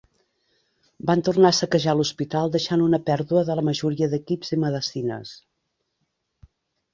[1.09, 5.37] Van tornar a saquejar l'hospital deixant una pèrdua de la majoria d'equips i medecines.